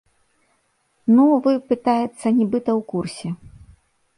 Ну, 1.17 1.23
вы, 1.47 1.53
пытаецца, 1.73 2.25
нібыта 2.39 2.71
ў 2.79 2.81
курсе. 2.95 3.27